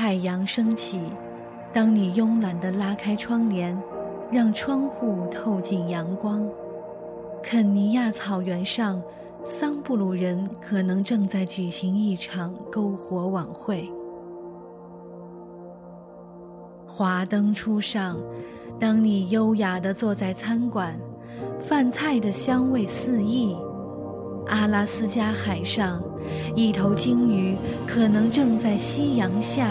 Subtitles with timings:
[0.00, 1.00] 太阳升起，
[1.72, 3.76] 当你慵懒地拉开窗帘，
[4.30, 6.48] 让窗户透进阳光。
[7.42, 9.02] 肯尼亚草原上，
[9.42, 13.90] 桑布鲁人可能正在举行一场篝火晚会。
[16.86, 18.16] 华灯初上，
[18.78, 20.96] 当你优雅地坐在餐馆，
[21.58, 23.56] 饭菜的香味四溢。
[24.48, 26.00] 阿拉斯加海上，
[26.54, 27.54] 一头鲸鱼
[27.86, 29.68] 可能正在夕阳下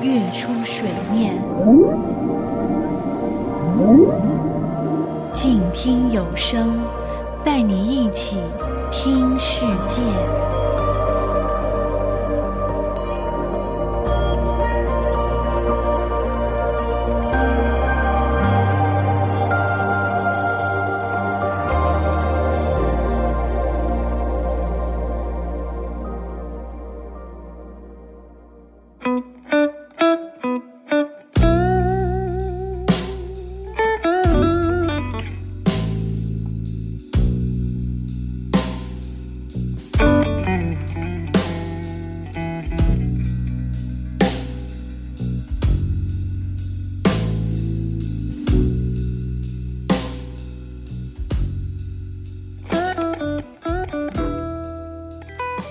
[0.00, 1.34] 跃出水面。
[5.32, 6.78] 静听有声，
[7.44, 8.36] 带你一起
[8.90, 10.00] 听世界。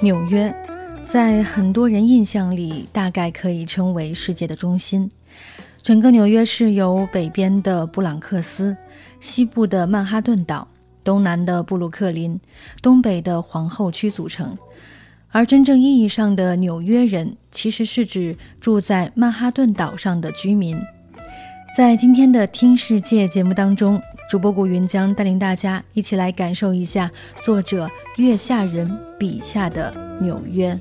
[0.03, 0.53] 纽约，
[1.07, 5.09] 在很多人印象里，大概可以称为世界的中心。
[5.81, 8.75] 整个纽约市由北边的布朗克斯、
[9.21, 10.67] 西部的曼哈顿岛、
[11.05, 12.37] 东南的布鲁克林、
[12.81, 14.57] 东北的皇后区组成。
[15.29, 20.77] 而真正意义上的纽约人，其实是指住在曼哈顿岛上的居民。
[21.77, 24.01] 在今天的《听世界》节目当中。
[24.29, 27.11] 主播古云将带领大家一起来感受一下
[27.43, 30.77] 作者月下人笔下的纽约。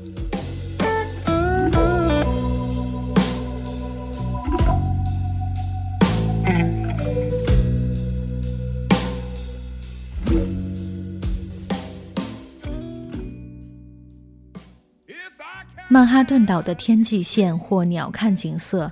[15.90, 18.90] 曼哈顿岛的天际线或鸟瞰景色，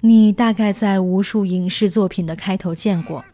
[0.00, 3.24] 你大概在无数影视作品的开头见过。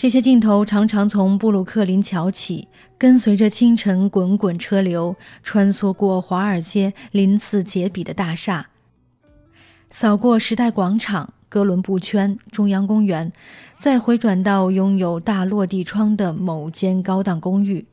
[0.00, 8.68] 这些镜头常常从布鲁克林桥起，跟随着清晨滚滚车流，穿梭过华尔街鳞次栉比的大厦，
[9.90, 13.32] 扫过时代广场、哥伦布圈、中央公园，
[13.80, 17.84] 再回转到拥有大落地窗的某间高档公寓。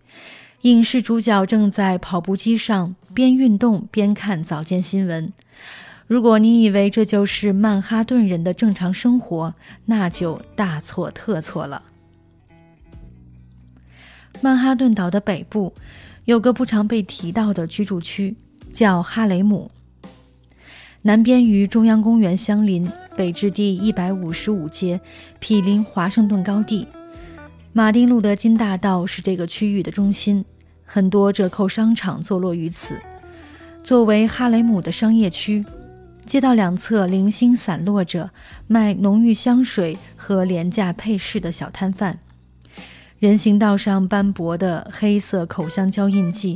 [0.61, 5.33] 影视主角正在跑步机上边运动边看早间新闻。
[6.05, 9.55] 如果你以为这就是曼哈顿人的正常生活，
[9.85, 11.81] 那就大错特错了。
[14.41, 15.73] 曼哈顿岛的北部
[16.25, 18.35] 有个不常被提到的居住区，
[18.71, 19.71] 叫哈雷姆。
[21.01, 24.99] 南边与中央公园相邻，北至第一百五十五街，
[25.39, 26.87] 毗邻华盛顿高地。
[27.73, 30.43] 马丁路德金大道是这个区域的中心，
[30.83, 32.95] 很多折扣商场坐落于此。
[33.83, 35.63] 作为哈雷姆的商业区，
[36.25, 38.31] 街道两侧零星散落着
[38.65, 42.19] 卖浓郁香水和廉价配饰的小摊贩。
[43.25, 46.55] 人行道上斑驳的黑色口香胶印记，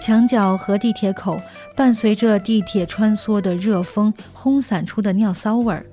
[0.00, 1.40] 墙角和地铁口
[1.74, 5.84] 伴随着地铁穿梭的热风轰散出的尿骚味儿，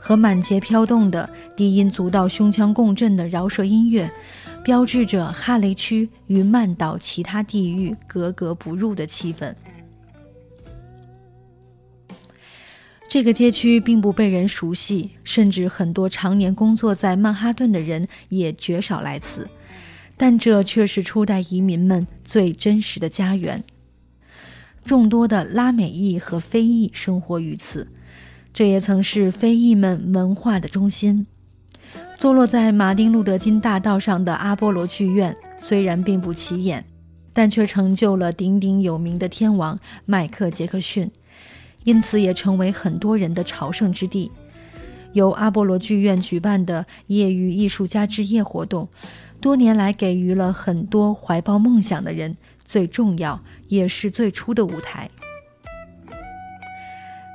[0.00, 4.10] 和满街飘动的低音足到胸腔共振的饶舌音乐，
[4.64, 9.54] 标志着哈雷区与曼岛其他地域格格不入的气氛。
[13.08, 19.48] 这个街区并不被人熟悉，甚至很多常年工作在曼哈顿的人也绝少来此。
[20.18, 23.64] 但这却是初代移民们最真实的家园。
[24.84, 27.88] 众多的拉美裔和非裔生活于此，
[28.52, 31.26] 这也曾是非裔们文化的中心。
[32.18, 36.84] 坐落在马丁路德金大道上的阿波罗剧院虽然并不起眼，
[37.32, 41.10] 但却成就了鼎鼎有名的天王迈克杰克逊，
[41.88, 44.30] 因此也成为很多人的朝圣之地。
[45.14, 48.86] 由阿波罗剧院举办的业余艺术家之夜活动。
[49.40, 55.08] 多年来，给予了很多怀抱梦想的人最重要也是最初的舞台。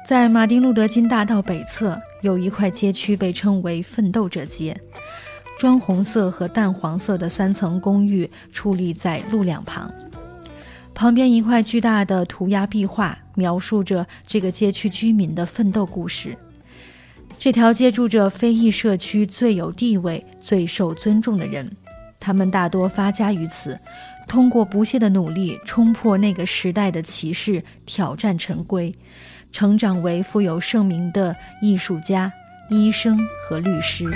[0.06, 4.80] 在马丁路德金大道北侧，有一块街区被称为“奋斗者街”，
[5.58, 9.92] 砖红色和淡黄色的三层公寓矗立在路两旁，
[10.94, 16.38] 旁边一块巨大的涂鸦壁画描述着这个街区居民的奋斗故事。
[17.38, 21.70] 这条街住着非裔社区最有地位、最受尊重的人。
[22.20, 23.78] 他们大多发家于此，
[24.28, 28.96] 通过不懈的努力，冲破那个时代的歧视，挑战陈规，
[29.52, 32.32] 成长为富有盛名的艺术家、
[32.70, 34.10] 医生和律师。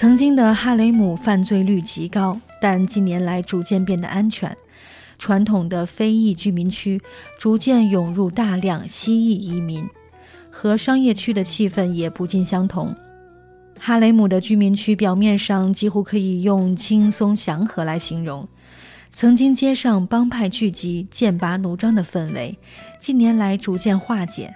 [0.00, 4.56] 曾经的哈雷姆犯罪率极高，但近年来逐渐变得安全。
[5.18, 6.98] 传统的非裔居民区
[7.38, 9.86] 逐渐涌入大量西裔移民，
[10.50, 12.96] 和商业区的气氛也不尽相同。
[13.78, 18.48] 哈雷姆的居民区表面上几乎可以用轻松祥和来形容，
[19.10, 22.56] 曾经街上帮派聚集、剑拔弩张的氛围，
[22.98, 24.54] 近年来逐渐化解。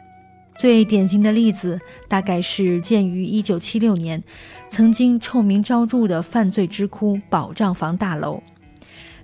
[0.57, 4.23] 最典型的例子，大概是建于1976年、
[4.69, 8.41] 曾经臭名昭著的犯罪之窟——保障房大楼，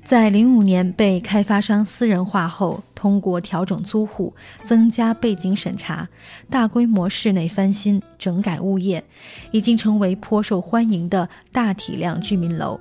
[0.04, 4.34] 在05年被开发商私人化后，通过调整租户、
[4.64, 6.08] 增加背景审查、
[6.50, 9.02] 大规模室内翻新、整改物业，
[9.52, 12.78] 已经成为颇受欢迎的大体量居民楼。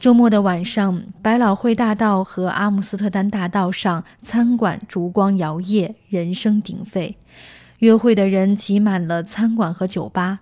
[0.00, 7.16] 周末的晚上，百老汇大道和阿姆斯特丹大道上，餐馆烛光摇曳，人声鼎沸。
[7.80, 10.38] 约会的人挤满了餐馆和酒吧，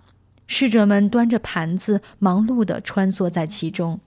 [0.47, 3.99] 侍者们端着盘子，忙碌地穿梭在其中。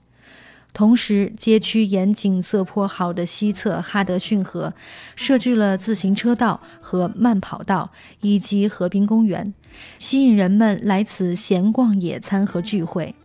[0.72, 4.72] 同时，街区沿景色颇好的西侧哈德逊河，
[5.16, 9.52] 设置了自行车道和慢跑道，以及河滨公园，
[9.98, 13.16] 吸引人们来此闲逛、野餐和聚会。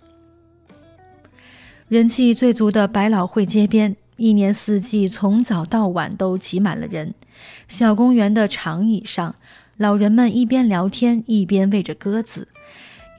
[1.87, 7.13] 人气最足的百老汇街边，一年四季从早到晚都挤满了人。
[7.67, 9.35] 小公园的长椅上，
[9.77, 12.47] 老人们一边聊天一边喂着鸽子，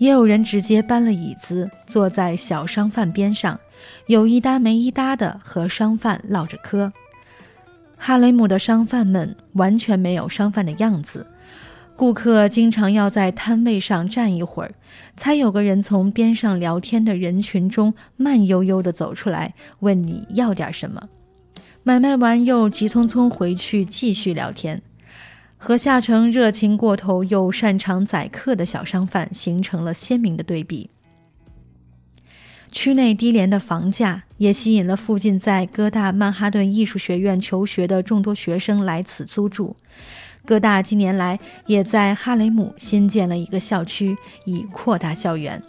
[0.01, 3.61] 也有人直接搬了椅子坐在小商贩边上，
[4.09, 6.93] 有一搭没一搭的和商贩唠着嗑。
[7.97, 11.25] 哈雷姆的商贩们完全没有商贩的样子。
[11.97, 14.75] 顾客经常要在摊位上站一会儿，
[15.17, 21.09] 才有个人从边上聊天的人群中慢悠悠地走出来，问你要点什么。
[21.83, 24.83] 买卖完又急匆匆回去继续聊天，
[25.57, 30.91] 和下城热情过头又擅长宰客的小商贩形成了鲜明的对比。
[32.71, 39.77] 区内低廉的房价也吸引了附近在哥大曼哈顿艺术学院求学的众多学生来此租住。
[40.47, 45.61] 哥大近年来也在哈雷姆新建了一个校区，以扩大校园。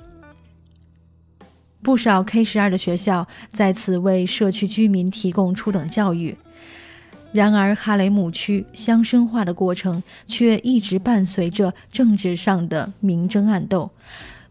[1.82, 6.38] 不少 K 十二的学校在此为社区居民提供初等教育。
[7.32, 13.90] 然而，哈雷姆区乡绅化的过程却一直伴随着政治上的明争暗斗，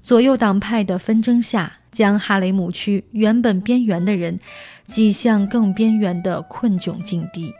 [0.03, 4.39] 左右党派的纷争下，将哈雷姆区原本边缘的人
[4.87, 7.53] 挤向更边缘的困窘境地。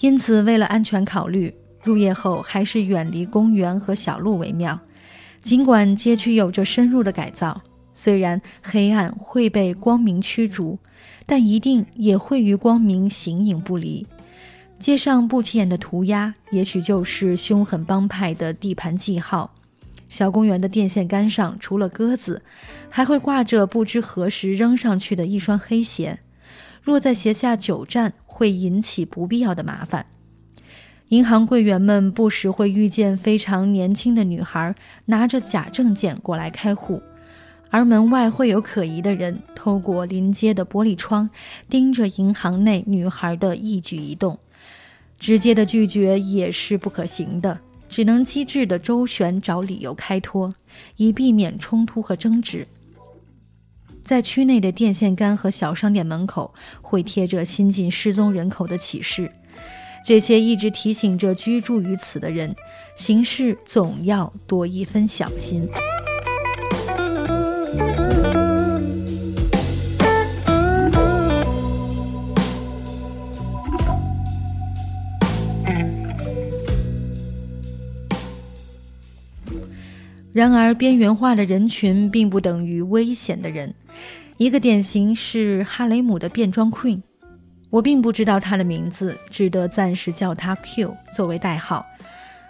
[0.00, 4.78] 因此，为了安全考虑，入夜后还是远离公园和小路为妙。
[5.40, 7.60] 尽管街区有着深入的改造，
[7.94, 10.78] 虽然黑暗会被光明驱逐，
[11.26, 14.06] 但一定也会与光明形影不离。
[14.78, 19.54] 街上不起眼的涂鸦，也许就是凶狠帮派的地盘记号。
[20.08, 22.42] 小公园的电线杆上，除了鸽子，
[22.90, 26.18] 还会挂着不知何时扔上去的一双黑鞋。
[26.82, 30.06] 若在鞋下久站，会引起不必要的麻烦。
[31.10, 37.00] 银行柜员们不时会遇见非常年轻的女孩拿着假证件过来开户，
[37.70, 41.30] 而门外会有可疑的人透过临街的玻璃窗
[41.70, 44.36] 盯着银行内女孩的一举一动。
[45.16, 50.52] 直接的拒绝也是不可行的，只能机智的周旋找理由开脱，
[50.96, 52.66] 以避免冲突和争执。
[54.04, 59.32] 在区内的电线杆和小商店门口会贴着新进失踪人口的启示，
[60.04, 62.54] 这些一直提醒着居住于此的人，
[62.96, 65.66] 行事总要多一分小心。
[80.34, 83.72] 然而，边缘化的人群并不等于危险的人。
[84.36, 87.00] 一个典型是哈雷姆的变装 Queen，
[87.70, 91.86] 我并不知道她的名字，只得暂时叫她 Q 作为代号。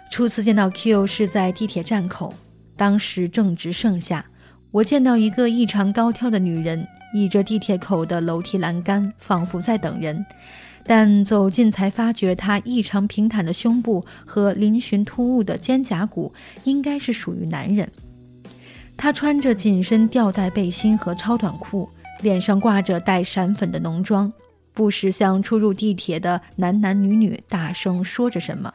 [0.09, 2.33] 初次见到 Q 是在地铁站口，
[2.75, 4.25] 当时正值盛夏，
[4.71, 10.25] 我见到一个异常高挑的女人倚着地铁口的楼梯栏杆，仿佛在等人。
[10.87, 17.87] 但走近才发觉，她异常平坦的胸部和嶙峋突兀的肩胛骨应该是属于男人。
[18.97, 21.87] 她穿着紧身吊带背心和超短裤，
[22.21, 24.31] 脸上挂着带闪粉的浓妆，
[24.73, 28.73] 不时向出入地铁的男男女女大声说着什么，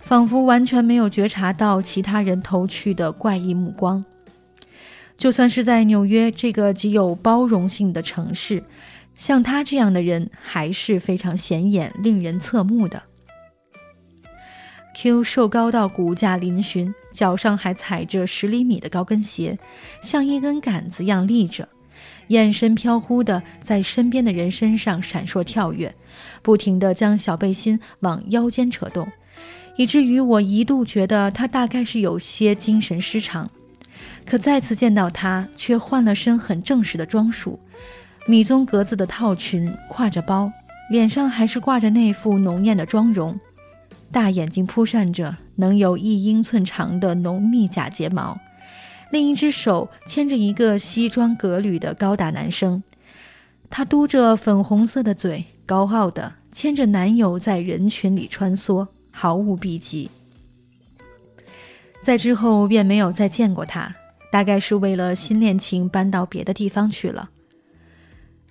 [0.00, 4.04] 仿佛完全没有觉察到其他人投去的怪异目光。
[5.16, 8.64] 就算是在纽约这个极有包容性的城市，
[9.14, 13.02] 像他这样的人还是非常显眼、令人侧目的。
[14.96, 19.58] Q 瘦高到骨架嶙峋，脚上还踩着十厘米的高跟鞋，
[20.00, 21.68] 像一根杆子一样立着，
[22.28, 25.94] 眼神飘忽的在身边的人身上闪烁跳跃，
[26.42, 29.08] 不停地将小背心往腰间扯动，
[29.76, 33.50] 以至于我一度觉得他大概是有些精神失常。
[34.24, 37.58] 可再次见到他，却换了身很正式的装束，
[38.26, 40.50] 米棕格子的套裙，挎着包，
[40.90, 43.38] 脸上还是挂着那副浓艳的妆容，
[44.12, 48.38] 大眼睛扑扇着能有一英寸长的浓密假睫毛，
[49.12, 52.82] 另一只手牵着一个西装革履的高大男生，
[53.68, 60.10] 他嘟着粉红色的嘴，高傲地牵着男友在人群里穿梭，毫无避忌。
[62.02, 63.94] 在之后便没有再见过他，
[64.32, 67.30] 大概是为了新恋情搬到别的地方去了。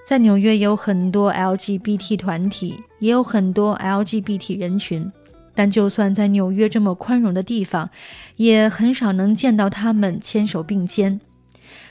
[0.08, 5.12] 在纽约有很多 LGBT 团体，也有很多 LGBT 人群，
[5.60, 7.90] 但就算在纽约这么宽容的地方，
[8.38, 11.20] 也很少能见到他们牵手并肩。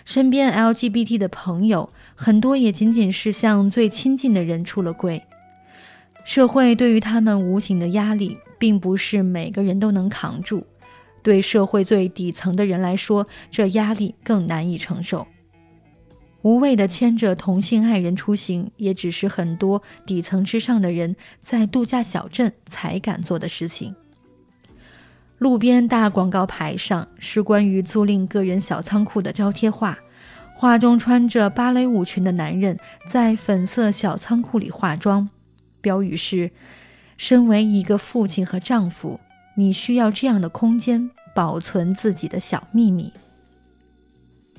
[0.06, 5.22] 身边 LGBT 的朋友很多也仅仅是向最亲近的人出了柜。
[6.24, 10.66] 社会对于他们无形的压力，并不是每个人都能扛住。
[11.22, 15.26] 对社会最底层的人来说，这压力更难以承受。
[16.42, 23.94] 无谓的牵着同性爱人出行，也只是很多底层之上的人在度假小镇才敢做的事情。
[25.38, 29.98] 路边大广告牌上是关于租赁个人小仓库的招贴画，
[30.54, 35.28] 画中穿着芭蕾舞裙的男人在粉色小仓库里化妆，
[35.80, 36.50] 标语是
[37.16, 39.20] ：“身为一个父亲和丈夫。”
[39.54, 43.12] 你需要这样的空间保存自己的小秘密。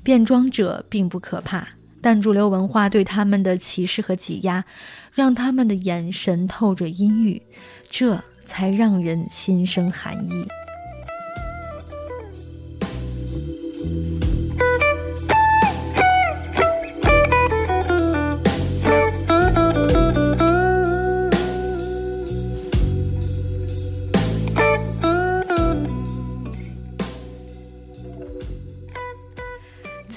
[0.03, 1.67] 变装者并不可怕，
[2.01, 4.63] 但主流文化对他们的歧视和挤压，
[5.13, 7.41] 让他们的眼神透着阴郁，
[7.89, 10.47] 这才让人心生寒意。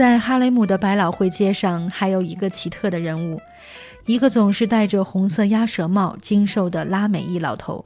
[0.02, 3.40] 在哈雷姆的百老汇街上，还有一个奇特的人物，
[4.04, 7.84] 一个总是戴着红色鸭舌帽、精瘦的拉美裔老头。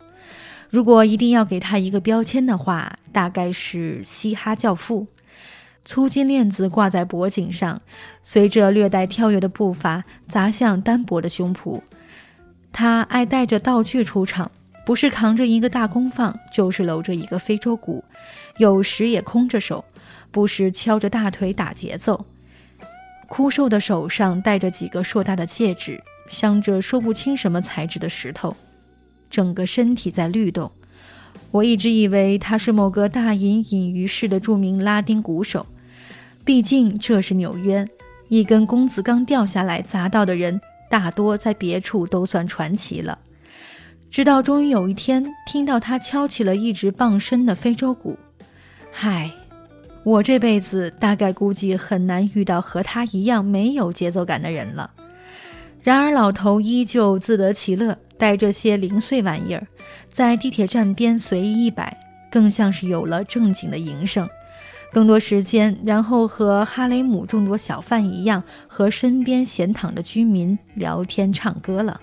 [0.70, 5.06] 如果一定要给他一个标签的话，大概是嘻哈教父。
[5.84, 7.82] 粗金链子挂在脖颈上，
[8.22, 11.82] 随着略带跳跃的步伐砸向单薄的胸脯。
[12.72, 14.50] 他爱带着道具出场，
[14.86, 18.02] 不是扛着一个大功放，就是搂着一个非洲鼓，
[18.56, 19.84] 有时也空着手。
[20.36, 22.26] 不时敲着大腿打节奏，
[23.26, 28.54] 枯瘦的手上戴着几个硕大的戒指，镶着说不清什么材质的石头，
[29.30, 30.70] 整个身体在律动。
[31.52, 35.64] 我一直以为他是某个大隐隐于市的著名拉丁鼓手，
[36.44, 37.86] 毕竟这是纽约，
[38.28, 43.18] 一根弓子刚掉下来砸到的人，大多在别处都算传奇了。
[44.10, 48.18] 直到终于有一天，听到他敲起了一直傍身的非洲鼓，
[48.92, 49.32] 嗨！
[50.06, 54.88] 我这辈子大概估计很难遇到和他一样没有节奏感的人了。
[55.82, 59.66] 然而老头依旧自得其乐，带着些零碎玩意儿，
[60.12, 61.98] 在地铁站边随意一摆，
[62.30, 64.28] 更像是有了正经的营生。
[64.92, 72.00] 更多时间，然后和哈雷姆众多小贩一样，和身边闲躺的居民聊天唱歌了。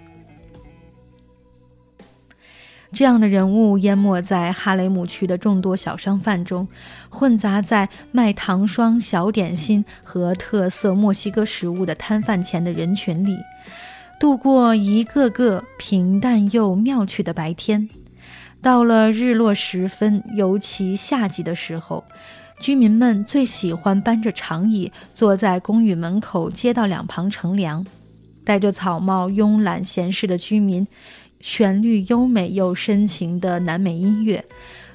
[2.93, 6.67] 这样的人物淹没在哈雷姆区的众多小商贩中，
[7.09, 13.35] 混杂在卖糖霜、小点心和特色墨西哥食物的摊贩前的人群里，
[14.19, 17.89] 度过一个个平淡又妙趣的白天。
[18.61, 22.03] 到了日落时分，尤其夏季的时候，
[22.59, 27.85] 居民们最喜欢搬着长椅坐在公寓门口街道两旁乘凉，
[28.45, 30.87] 戴着草帽慵懒闲适的居民。
[31.43, 34.45] 旋律优美又深情的南美音乐，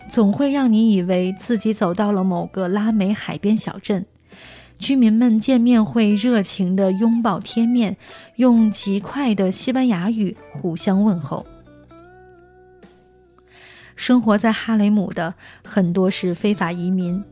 [0.08, 4.06] 总会让你以为自己走到了某个拉美海边小镇。
[4.78, 7.94] 居民们见面会热情地拥抱贴面，
[8.36, 11.44] 用极快的西班牙语互相问候。
[13.94, 17.22] 生活在哈雷姆的很多是非法移民，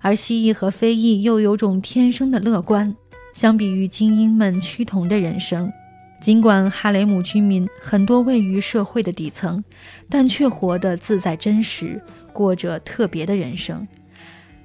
[0.00, 2.96] 而蜥蜴和非裔又有种天生的乐观。
[3.34, 5.70] 相比于精英们趋同的人生。
[6.22, 9.62] 尽管哈雷姆居民很多位于社会的底层，
[10.08, 12.00] 但却活得自在真实，
[12.32, 13.84] 过着特别的人生。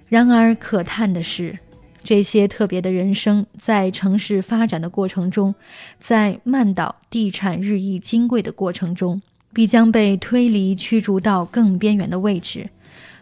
[0.08, 1.58] 然而，可叹的是，
[2.04, 5.56] 这些特别的人生在城市发展的过程中，
[5.98, 9.20] 在曼岛地产日益金贵的过程中，
[9.52, 12.70] 必将被推离、驱逐到更边缘的位置。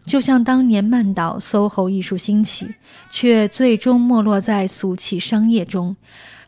[0.06, 2.68] 就像当年曼岛 SOHO 艺术兴起，
[3.10, 5.96] 却最终没落在俗气商业中，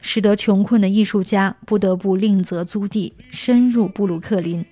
[0.10, 4.66] 使得穷困的艺术家不得不另择租地，深入布鲁克林。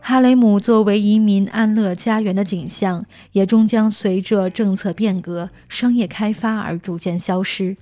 [0.00, 7.76] 哈雷姆作为移民安乐家园的景象，也终将随着政策变革、商业开发而逐渐消失。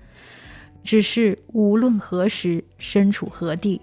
[0.82, 3.80] 只是无论何时身处何地，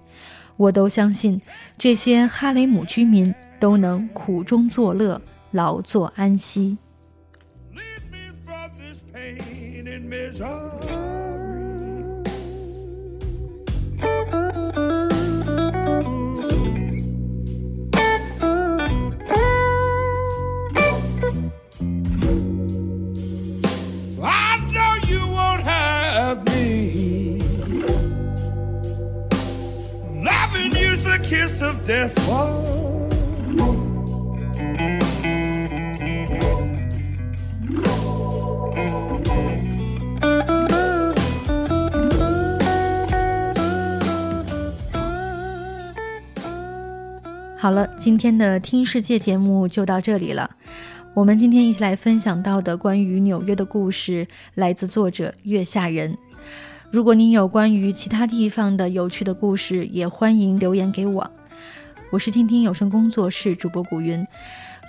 [0.58, 1.42] 我都相信
[1.76, 5.20] 这些哈雷姆居民都能苦中作乐。
[5.50, 6.78] 劳作安息。
[47.58, 50.52] 好了，今天的听世界节目就到这里了。
[51.14, 56.18] 我们今天一起来分享到的关于纽约的故事，来自作者月下人。
[56.92, 61.32] 如果您有关于其他地方的有趣的故事，也欢迎留言给我。
[62.10, 64.28] 我是静听有声工作室主播古云。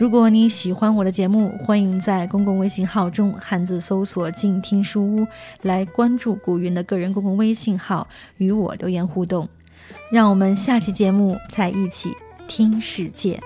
[0.01, 5.25] 如果你喜欢我的节目，欢迎在公共微信号中汉字搜索“静听书屋”，
[5.63, 9.49] 来关注古云的个人公共微信号，与我留言互动。
[10.11, 12.11] 让我们下期节目再一起。
[12.49, 13.41] 听世界。